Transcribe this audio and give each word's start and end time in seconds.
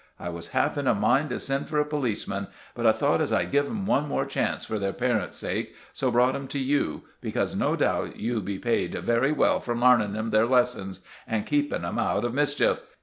I 0.19 0.29
was 0.29 0.47
half 0.47 0.79
in 0.79 0.87
a 0.87 0.95
mind 0.95 1.29
to 1.29 1.39
send 1.39 1.69
for 1.69 1.77
a 1.77 1.85
policeman; 1.85 2.47
but 2.73 2.87
I 2.87 2.91
thought 2.91 3.21
as 3.21 3.31
I'd 3.31 3.51
give 3.51 3.67
'em 3.67 3.85
one 3.85 4.07
more 4.07 4.25
chance 4.25 4.65
for 4.65 4.79
their 4.79 4.93
parents' 4.93 5.37
sakes, 5.37 5.77
so 5.93 6.09
brought 6.09 6.35
'em 6.35 6.47
to 6.47 6.57
you, 6.57 7.03
because 7.21 7.55
no 7.55 7.75
doubt 7.75 8.15
you 8.15 8.41
be 8.41 8.57
paid 8.57 8.95
very 8.95 9.31
well 9.31 9.59
for 9.59 9.75
larning 9.75 10.15
'em 10.15 10.31
their 10.31 10.47
lessons 10.47 11.01
and 11.27 11.45
keeping 11.45 11.85
'em 11.85 11.99
out 11.99 12.25
of 12.25 12.33
mischief. 12.33 12.81